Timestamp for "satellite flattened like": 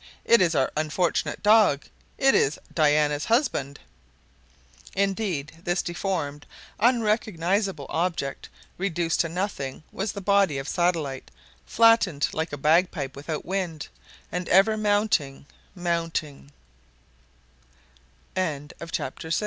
10.67-12.51